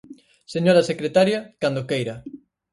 [0.53, 2.15] Señora secretaria, cando queira.